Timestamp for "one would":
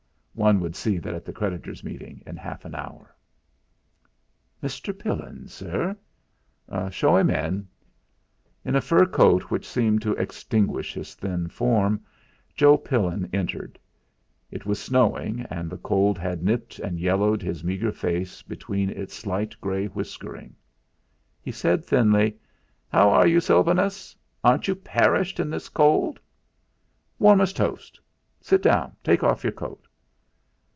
0.33-0.75